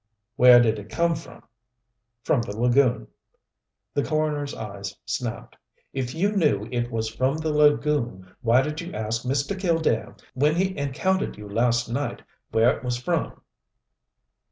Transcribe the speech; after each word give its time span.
"Where 0.35 0.59
did 0.59 0.79
it 0.79 0.89
come 0.89 1.13
from?" 1.13 1.43
"From 2.23 2.41
the 2.41 2.57
lagoon." 2.57 3.07
The 3.93 4.01
coroner's 4.03 4.55
eyes 4.55 4.97
snapped. 5.05 5.55
"If 5.93 6.15
you 6.15 6.31
knew 6.35 6.67
it 6.71 6.89
was 6.89 7.07
from 7.13 7.37
the 7.37 7.53
lagoon 7.53 8.33
why 8.41 8.63
did 8.63 8.81
you 8.81 8.93
ask 8.95 9.21
Mr. 9.21 9.55
Killdare, 9.55 10.19
when 10.33 10.55
he 10.55 10.75
encountered 10.75 11.37
you 11.37 11.47
last 11.47 11.87
night, 11.87 12.23
where 12.49 12.75
it 12.75 12.83
was 12.83 12.97
from." 12.97 13.41